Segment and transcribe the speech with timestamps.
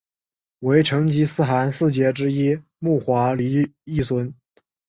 [0.61, 4.33] 为成吉思汗四杰之一木华黎裔孙。